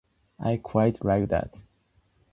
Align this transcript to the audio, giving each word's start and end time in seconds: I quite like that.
I 0.39 0.57
quite 0.57 1.05
like 1.05 1.27
that. 1.29 1.61